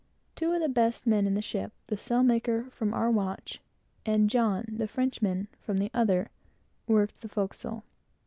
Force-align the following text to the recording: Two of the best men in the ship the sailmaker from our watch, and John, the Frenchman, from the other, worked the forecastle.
Two 0.33 0.51
of 0.53 0.61
the 0.61 0.67
best 0.67 1.05
men 1.05 1.27
in 1.27 1.35
the 1.35 1.43
ship 1.43 1.73
the 1.85 1.95
sailmaker 1.95 2.71
from 2.71 2.91
our 2.91 3.11
watch, 3.11 3.61
and 4.03 4.31
John, 4.31 4.65
the 4.67 4.87
Frenchman, 4.87 5.47
from 5.59 5.77
the 5.77 5.91
other, 5.93 6.31
worked 6.87 7.21
the 7.21 7.29
forecastle. 7.29 7.83